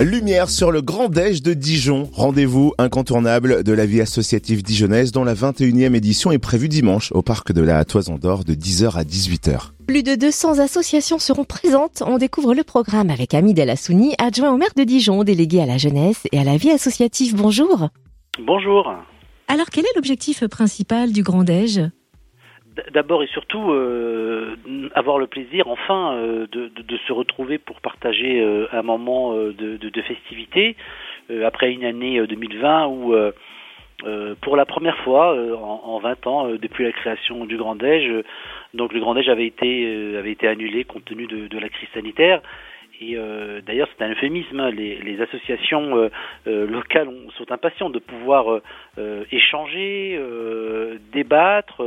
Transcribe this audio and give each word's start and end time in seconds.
Lumière 0.00 0.50
sur 0.50 0.72
le 0.72 0.82
Grand 0.82 1.08
Déj 1.08 1.42
de 1.42 1.54
Dijon. 1.54 2.10
Rendez-vous 2.12 2.74
incontournable 2.76 3.64
de 3.64 3.72
la 3.72 3.86
vie 3.86 4.02
associative 4.02 4.62
dijonnaise 4.62 5.10
dont 5.10 5.24
la 5.24 5.34
21e 5.34 5.94
édition 5.94 6.30
est 6.32 6.38
prévue 6.38 6.68
dimanche 6.68 7.12
au 7.12 7.22
parc 7.22 7.52
de 7.52 7.62
la 7.62 7.82
Toison 7.86 8.16
d'Or 8.16 8.44
de 8.44 8.52
10h 8.52 8.94
à 8.94 9.04
18h. 9.04 9.70
Plus 9.86 10.02
de 10.02 10.14
200 10.14 10.58
associations 10.58 11.18
seront 11.18 11.44
présentes. 11.44 12.02
On 12.06 12.18
découvre 12.18 12.52
le 12.52 12.62
programme 12.62 13.08
avec 13.08 13.32
Amid 13.32 13.58
Assouni, 13.58 14.14
adjoint 14.18 14.52
au 14.52 14.58
maire 14.58 14.74
de 14.76 14.84
Dijon, 14.84 15.24
délégué 15.24 15.62
à 15.62 15.66
la 15.66 15.78
jeunesse 15.78 16.26
et 16.30 16.38
à 16.38 16.44
la 16.44 16.58
vie 16.58 16.70
associative. 16.70 17.34
Bonjour. 17.34 17.88
Bonjour. 18.38 18.92
Alors 19.48 19.70
quel 19.72 19.84
est 19.84 19.96
l'objectif 19.96 20.46
principal 20.46 21.12
du 21.12 21.22
Grand 21.22 21.42
Déj 21.42 21.80
D'abord 22.92 23.22
et 23.22 23.26
surtout, 23.28 23.70
euh, 23.70 24.56
avoir 24.94 25.18
le 25.18 25.26
plaisir 25.26 25.66
enfin 25.68 26.14
euh, 26.14 26.46
de, 26.50 26.96
se 27.06 27.12
retrouver 27.12 27.56
pour 27.58 27.80
partager 27.80 28.40
euh, 28.40 28.66
un 28.72 28.82
moment 28.82 29.34
de, 29.34 30.02
festivité 30.02 30.76
après 31.44 31.72
une 31.72 31.84
année 31.84 32.24
2020 32.24 32.86
où 32.86 33.14
pour 34.42 34.56
la 34.56 34.66
première 34.66 34.96
fois 34.98 35.34
en, 35.34 35.80
en, 35.84 35.98
20 35.98 36.26
ans 36.26 36.48
depuis 36.50 36.84
la 36.84 36.92
création 36.92 37.46
du 37.46 37.56
Grand 37.56 37.74
Déj, 37.74 38.24
donc 38.74 38.92
le 38.92 39.00
Grand 39.00 39.14
Déj 39.14 39.28
avait 39.28 39.46
été 39.46 40.46
annulé 40.46 40.84
compte 40.84 41.04
tenu 41.06 41.26
de, 41.26 41.58
la 41.58 41.68
crise 41.68 41.88
sanitaire. 41.94 42.42
Et 43.00 43.16
d'ailleurs, 43.66 43.88
c'est 43.96 44.04
un 44.04 44.10
euphémisme. 44.10 44.60
Hein. 44.60 44.70
Les, 44.70 45.20
associations 45.20 46.08
locales 46.44 47.08
sont 47.36 47.50
impatientes 47.50 47.92
de 47.92 47.98
pouvoir 47.98 48.60
échanger, 49.32 50.20
débattre 51.12 51.82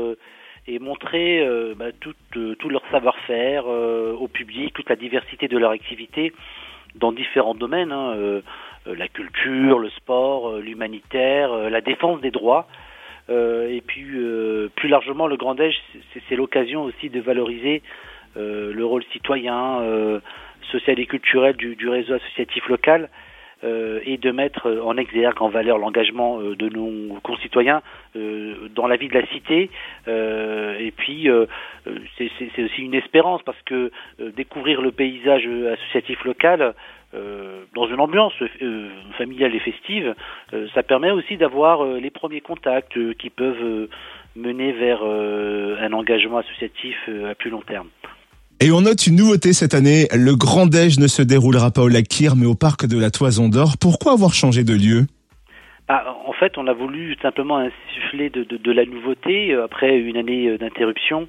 et 0.69 0.79
montrer 0.79 1.41
euh, 1.41 1.73
bah, 1.75 1.91
tout, 1.99 2.13
euh, 2.37 2.55
tout, 2.55 2.69
leur 2.69 2.83
savoir-faire 2.91 3.63
euh, 3.67 4.13
au 4.13 4.27
public, 4.27 4.73
toute 4.73 4.89
la 4.89 4.95
diversité 4.95 5.47
de 5.47 5.57
leur 5.57 5.71
activité 5.71 6.31
dans 6.95 7.11
différents 7.11 7.55
domaines, 7.55 7.91
hein, 7.91 8.41
la 8.87 9.07
culture, 9.07 9.77
le 9.77 9.89
sport, 9.91 10.57
l'humanitaire, 10.57 11.69
la 11.69 11.81
défense 11.81 12.19
des 12.19 12.31
droits. 12.31 12.67
et 13.29 13.83
puis 13.85 14.07
plus 14.75 14.89
largement, 14.89 15.27
le 15.27 15.37
Grand 15.37 15.53
Déj, 15.53 15.79
c'est 16.27 16.35
l'occasion 16.35 16.81
aussi 16.81 17.11
de 17.11 17.19
valoriser 17.19 17.83
le 18.35 18.83
rôle 18.83 19.03
citoyen, 19.13 20.19
social 20.71 20.99
et 20.99 21.05
culturel 21.05 21.55
du, 21.57 21.87
réseau 21.87 22.15
associatif 22.15 22.67
local 22.67 23.09
et 23.63 24.17
de 24.17 24.31
mettre 24.31 24.69
en 24.83 24.97
exergue, 24.97 25.41
en 25.41 25.49
valeur 25.49 25.77
l'engagement 25.77 26.39
euh, 26.39 26.55
de 26.55 26.69
nos 26.69 27.19
concitoyens 27.21 27.81
euh, 28.15 28.69
dans 28.73 28.87
la 28.87 28.95
vie 28.95 29.07
de 29.07 29.13
la 29.13 29.25
cité. 29.27 29.69
et 30.07 30.91
puis, 30.95 31.27
c'est 32.17 32.63
aussi 32.63 32.81
une 32.81 32.95
espérance 32.95 33.41
parce 33.43 33.61
que 33.63 33.91
découvrir 34.35 34.81
le 34.81 34.91
paysage 34.91 35.47
associatif 35.73 36.23
local 36.23 36.73
dans 37.13 37.87
une 37.87 37.99
ambiance 37.99 38.33
familiale 39.17 39.55
et 39.55 39.59
festive, 39.59 40.15
ça 40.73 40.83
permet 40.83 41.11
aussi 41.11 41.37
d'avoir 41.37 41.83
les 41.85 42.09
premiers 42.09 42.41
contacts 42.41 42.97
qui 43.17 43.29
peuvent 43.29 43.87
mener 44.35 44.71
vers 44.71 45.03
un 45.03 45.93
engagement 45.93 46.37
associatif 46.37 46.97
à 47.29 47.35
plus 47.35 47.49
long 47.49 47.61
terme. 47.61 47.89
Et 48.61 48.71
on 48.71 48.81
note 48.81 49.07
une 49.07 49.15
nouveauté 49.15 49.53
cette 49.53 49.73
année, 49.73 50.09
le 50.13 50.35
Grand 50.35 50.67
Déj 50.67 50.99
ne 50.99 51.07
se 51.07 51.21
déroulera 51.21 51.71
pas 51.71 51.81
au 51.81 51.87
lac 51.87 52.09
Kyr 52.09 52.35
mais 52.35 52.45
au 52.45 52.55
parc 52.55 52.85
de 52.85 52.97
la 52.97 53.09
Toison 53.09 53.47
d'Or. 53.47 53.77
Pourquoi 53.77 54.11
avoir 54.11 54.33
changé 54.33 54.65
de 54.65 54.73
lieu? 54.73 55.07
Ah, 55.91 56.15
en 56.23 56.33
fait, 56.33 56.59
on 56.59 56.67
a 56.67 56.73
voulu 56.73 57.15
simplement 57.19 57.57
insuffler 57.57 58.29
de, 58.29 58.71
la 58.71 58.85
nouveauté 58.85 59.51
euh, 59.51 59.63
après 59.63 59.97
une 59.97 60.17
année 60.17 60.47
euh, 60.47 60.59
d'interruption. 60.59 61.27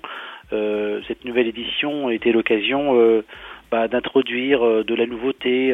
Euh, 0.53 1.00
cette 1.08 1.25
nouvelle 1.25 1.47
édition 1.47 2.11
était 2.11 2.30
l'occasion 2.30 3.22
bah, 3.70 3.88
d'introduire 3.88 4.61
de 4.84 4.94
la 4.94 5.06
nouveauté 5.06 5.72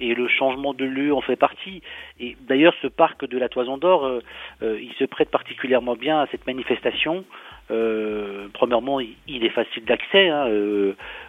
et 0.00 0.14
le 0.14 0.28
changement 0.28 0.74
de 0.74 0.84
lieu 0.84 1.14
en 1.14 1.20
fait 1.20 1.36
partie. 1.36 1.82
Et 2.20 2.36
d'ailleurs, 2.40 2.74
ce 2.82 2.88
parc 2.88 3.24
de 3.26 3.38
la 3.38 3.48
Toison 3.48 3.78
d'Or, 3.78 4.20
il 4.60 4.92
se 4.98 5.04
prête 5.04 5.30
particulièrement 5.30 5.94
bien 5.94 6.20
à 6.20 6.26
cette 6.32 6.48
manifestation. 6.48 7.24
premièrement, 7.68 8.98
il, 8.98 9.44
est 9.44 9.50
facile 9.50 9.84
d'accès. 9.84 10.28
Hein, 10.28 10.48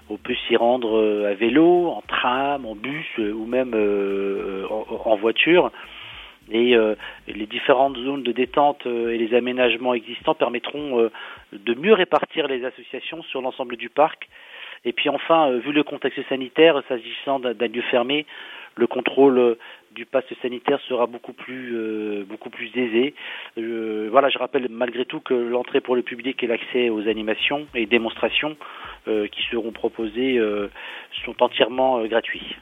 on 0.10 0.18
peut 0.18 0.36
s'y 0.48 0.56
rendre 0.56 1.28
à 1.28 1.36
vélo, 1.36 1.90
en 1.90 2.02
tram, 2.08 2.66
en 2.66 2.74
bus 2.74 3.20
ou 3.20 3.46
même 3.46 3.76
en, 4.68 5.16
voiture. 5.16 5.72
Et 6.52 6.76
les 7.28 7.46
différentes 7.46 7.98
zones 7.98 8.24
de 8.24 8.32
détente 8.32 8.86
et 8.86 9.18
les 9.18 9.36
aménagements 9.36 9.94
existants 9.94 10.34
permettront 10.34 11.10
de 11.54 11.74
mieux 11.76 11.94
répartir 11.94 12.48
les 12.48 12.66
associations 12.66 13.22
sur 13.24 13.42
l'ensemble 13.42 13.78
du 13.78 13.90
parc 13.90 14.28
et 14.86 14.94
puis 14.94 15.10
enfin, 15.10 15.50
euh, 15.50 15.60
vu 15.60 15.72
le 15.72 15.84
contexte 15.84 16.20
sanitaire, 16.30 16.82
s'agissant 16.88 17.40
d'un 17.40 17.68
lieu 17.68 17.82
fermé, 17.84 18.26
le 18.76 18.88
contrôle 18.88 19.38
euh, 19.38 19.58
du 19.92 20.06
pass 20.06 20.24
sanitaire 20.42 20.80
sera 20.88 21.08
beaucoup 21.08 21.34
plus 21.34 21.76
euh, 21.76 22.24
beaucoup 22.24 22.50
plus 22.50 22.70
aisé. 22.76 23.16
voilà, 23.58 24.30
je 24.30 24.38
rappelle 24.38 24.68
malgré 24.70 25.04
tout 25.04 25.20
que 25.20 25.34
l'entrée 25.34 25.82
pour 25.82 25.96
le 25.96 26.04
public 26.04 26.42
et 26.44 26.48
l'accès 26.48 26.90
aux 26.90 27.08
animations 27.08 27.68
et 27.74 27.86
démonstrations 27.86 28.56
qui 29.06 29.42
seront 29.50 29.72
proposées 29.72 30.40
sont 31.26 31.42
entièrement 31.42 32.06
gratuits. 32.06 32.56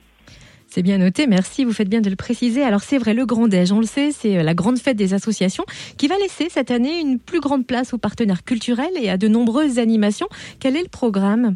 C'est 0.69 0.83
bien 0.83 0.97
noté, 0.97 1.27
merci, 1.27 1.63
vous 1.63 1.71
faites 1.71 1.89
bien 1.89 2.01
de 2.01 2.09
le 2.09 2.17
préciser. 2.17 2.61
Alors 2.61 2.81
c'est 2.81 2.97
vrai, 2.97 3.13
le 3.13 3.25
Grand 3.25 3.47
Déj, 3.47 3.71
on 3.71 3.79
le 3.79 3.85
sait, 3.85 4.11
c'est 4.11 4.43
la 4.43 4.53
grande 4.53 4.77
fête 4.77 4.97
des 4.97 5.13
associations 5.13 5.63
qui 5.97 6.09
va 6.09 6.15
laisser 6.17 6.49
cette 6.49 6.71
année 6.71 6.99
une 6.99 7.19
plus 7.19 7.39
grande 7.39 7.65
place 7.65 7.93
aux 7.93 7.97
partenaires 7.97 8.43
culturels 8.43 8.91
et 9.01 9.09
à 9.09 9.17
de 9.17 9.29
nombreuses 9.29 9.79
animations. 9.79 10.27
Quel 10.59 10.75
est 10.75 10.83
le 10.83 10.89
programme? 10.89 11.55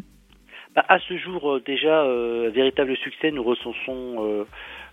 Bah, 0.74 0.84
à 0.88 0.98
ce 1.00 1.18
jour, 1.18 1.52
euh, 1.52 1.62
déjà, 1.64 2.04
euh, 2.04 2.50
véritable 2.54 2.96
succès, 2.96 3.30
nous 3.30 3.42
recensons 3.42 4.24
euh, 4.24 4.44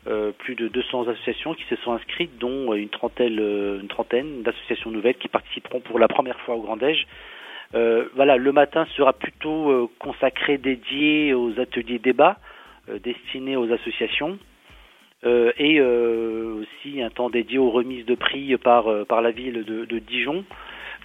euh, 0.08 0.32
plus 0.38 0.56
de 0.56 0.68
200 0.68 1.08
associations 1.08 1.54
qui 1.54 1.64
se 1.70 1.78
sont 1.78 1.94
inscrites, 1.94 2.38
dont 2.38 2.74
une 2.74 2.90
trentaine, 2.90 3.40
une 3.40 3.88
trentaine 3.88 4.44
d'associations 4.44 4.92
nouvelles 4.92 5.16
qui 5.16 5.30
participeront 5.30 5.80
pour 5.80 5.98
la 5.98 6.10
première 6.10 6.40
fois 6.42 6.56
au 6.56 6.62
Grand 6.62 6.76
Déj. 6.76 7.08
voilà, 7.72 8.36
le 8.36 8.52
matin 8.52 8.86
sera 8.98 9.14
plutôt 9.14 9.90
consacré, 10.00 10.58
dédié 10.58 11.34
aux 11.34 11.58
ateliers 11.58 12.00
débats 12.00 12.38
destinés 13.04 13.56
aux 13.56 13.72
associations. 13.72 14.38
et 15.24 15.82
aussi 15.82 17.02
un 17.02 17.10
temps 17.10 17.30
dédié 17.30 17.58
aux 17.58 17.72
remises 17.72 18.06
de 18.06 18.16
prix 18.16 18.56
par, 18.58 19.22
la 19.22 19.32
ville 19.32 19.64
de, 19.66 19.86
de 19.86 20.00
Dijon. 20.00 20.46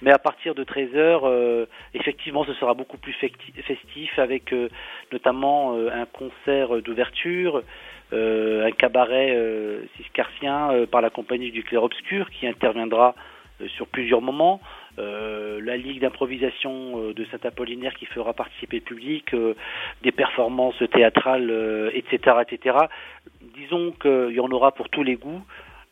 Mais 0.01 0.11
à 0.11 0.17
partir 0.17 0.55
de 0.55 0.63
13h, 0.63 1.21
euh, 1.23 1.65
effectivement, 1.93 2.43
ce 2.43 2.53
sera 2.53 2.73
beaucoup 2.73 2.97
plus 2.97 3.13
festif 3.13 4.19
avec 4.19 4.51
euh, 4.51 4.69
notamment 5.11 5.75
euh, 5.75 5.89
un 5.89 6.05
concert 6.05 6.81
d'ouverture, 6.81 7.63
un 8.11 8.71
cabaret 8.71 9.35
ciscartien 9.97 10.85
par 10.91 11.01
la 11.01 11.09
compagnie 11.09 11.51
du 11.51 11.63
Clair 11.63 11.83
Obscur 11.83 12.29
qui 12.29 12.47
interviendra 12.47 13.15
sur 13.67 13.87
plusieurs 13.87 14.21
moments. 14.21 14.59
la 14.97 15.77
Ligue 15.77 16.01
d'improvisation 16.01 17.13
de 17.13 17.25
Saint-Apollinaire 17.25 17.93
qui 17.95 18.05
fera 18.05 18.33
participer 18.33 18.77
le 18.77 18.83
public, 18.83 19.35
des 20.03 20.11
performances 20.11 20.81
théâtrales, 20.91 21.91
etc., 21.93 22.37
etc. 22.47 22.77
Disons 23.55 23.93
qu'il 24.01 24.35
y 24.35 24.39
en 24.39 24.49
aura 24.49 24.71
pour 24.71 24.89
tous 24.89 25.03
les 25.03 25.15
goûts. 25.15 25.41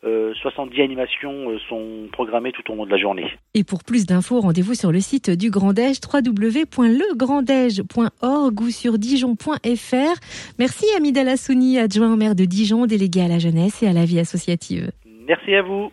70 0.04 0.78
euh, 0.78 0.84
animations 0.84 1.50
euh, 1.50 1.58
sont 1.68 2.08
programmées 2.12 2.52
tout 2.52 2.70
au 2.70 2.76
long 2.76 2.84
de 2.84 2.90
la 2.90 2.98
journée. 2.98 3.24
Et 3.54 3.64
pour 3.64 3.82
plus 3.84 4.04
d'infos, 4.06 4.40
rendez-vous 4.40 4.74
sur 4.74 4.92
le 4.92 5.00
site 5.00 5.30
du 5.30 5.50
Grand 5.50 5.72
Déj, 5.72 5.96
www.legranddège.org 6.12 8.60
ou 8.60 8.68
sur 8.70 8.98
dijon.fr. 8.98 10.14
Merci 10.58 10.84
Amida 10.96 11.24
Lassouni, 11.24 11.78
adjoint 11.78 12.12
au 12.12 12.16
maire 12.16 12.34
de 12.34 12.44
Dijon, 12.44 12.84
délégué 12.86 13.22
à 13.22 13.28
la 13.28 13.38
jeunesse 13.38 13.82
et 13.82 13.88
à 13.88 13.94
la 13.94 14.04
vie 14.04 14.20
associative. 14.20 14.90
Merci 15.26 15.54
à 15.54 15.62
vous. 15.62 15.82